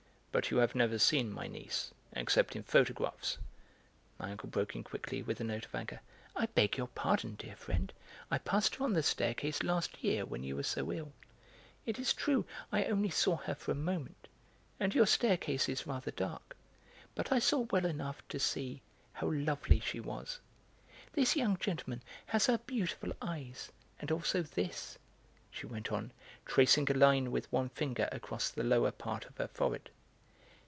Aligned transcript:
"But 0.33 0.49
you 0.49 0.59
have 0.59 0.75
never 0.75 0.97
seen 0.97 1.29
my 1.33 1.47
niece, 1.47 1.91
except 2.13 2.55
in 2.55 2.63
photographs," 2.63 3.37
my 4.17 4.31
uncle 4.31 4.47
broke 4.47 4.77
in 4.77 4.83
quickly, 4.85 5.21
with 5.21 5.41
a 5.41 5.43
note 5.43 5.65
of 5.65 5.75
anger. 5.75 5.99
"I 6.37 6.45
beg 6.45 6.77
your 6.77 6.87
pardon, 6.87 7.35
dear 7.35 7.57
friend, 7.57 7.91
I 8.31 8.37
passed 8.37 8.75
her 8.75 8.85
on 8.85 8.93
the 8.93 9.03
staircase 9.03 9.61
last 9.61 10.01
year 10.01 10.23
when 10.25 10.41
you 10.41 10.55
were 10.55 10.63
so 10.63 10.89
ill. 10.93 11.11
It 11.85 11.99
is 11.99 12.13
true 12.13 12.45
I 12.71 12.85
only 12.85 13.09
saw 13.09 13.35
her 13.39 13.53
for 13.53 13.73
a 13.73 13.75
moment, 13.75 14.29
and 14.79 14.95
your 14.95 15.05
staircase 15.05 15.67
is 15.67 15.85
rather 15.85 16.11
dark; 16.11 16.55
but 17.13 17.29
I 17.29 17.39
saw 17.39 17.67
well 17.69 17.85
enough 17.85 18.25
to 18.29 18.39
see 18.39 18.81
how 19.11 19.29
lovely 19.33 19.81
she 19.81 19.99
was. 19.99 20.39
This 21.11 21.35
young 21.35 21.57
gentleman 21.57 22.03
has 22.27 22.45
her 22.45 22.57
beautiful 22.59 23.11
eyes, 23.21 23.69
and 23.99 24.09
also 24.13 24.43
this," 24.43 24.97
she 25.51 25.65
went 25.65 25.91
on, 25.91 26.13
tracing 26.45 26.89
a 26.89 26.93
line 26.97 27.31
with 27.31 27.51
one 27.51 27.67
finger 27.67 28.07
across 28.13 28.47
the 28.49 28.63
lower 28.63 28.91
part 28.91 29.25
of 29.25 29.35
her 29.35 29.49
forehead. 29.49 29.89